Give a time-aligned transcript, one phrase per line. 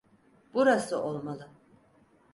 [0.53, 1.47] Burası olmalı.